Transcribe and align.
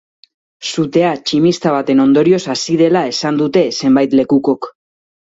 Sutea 0.67 1.09
tximista 1.25 1.73
baten 1.75 2.01
ondorioz 2.05 2.39
hasi 2.53 2.77
dela 2.79 3.03
esan 3.11 3.37
dute 3.43 3.63
zenbait 3.83 4.17
lekukok. 4.21 4.69